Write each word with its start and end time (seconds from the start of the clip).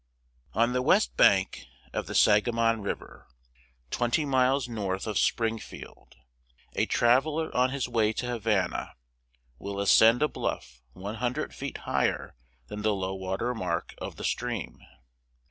ON 0.55 0.73
the 0.73 0.81
west 0.81 1.15
bank 1.15 1.65
of 1.93 2.07
the 2.07 2.15
Sangamon 2.15 2.81
River, 2.81 3.27
twenty 3.91 4.25
miles 4.25 4.67
north 4.67 5.05
west 5.05 5.07
of 5.07 5.19
Springfield, 5.19 6.15
a 6.73 6.87
traveller 6.87 7.55
on 7.55 7.69
his 7.69 7.87
way 7.87 8.11
to 8.13 8.25
Havana 8.25 8.95
will 9.59 9.79
ascend 9.79 10.23
a 10.23 10.27
bluff 10.27 10.81
one 10.93 11.17
hundred 11.17 11.53
feet 11.53 11.77
higher 11.85 12.35
than 12.65 12.81
the 12.81 12.95
low 12.95 13.13
water 13.13 13.53
mark 13.53 13.93
of 13.99 14.15
the 14.15 14.23
stream. 14.23 14.79